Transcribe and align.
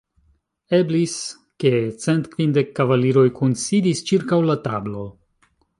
Eblis 0.77 1.13
ke 1.63 1.73
cent 2.05 2.25
kvindek 2.33 2.73
kavaliroj 2.81 3.29
kunsidis 3.41 4.05
ĉirkaŭ 4.11 4.45
la 4.51 4.61
tablo. 4.69 5.11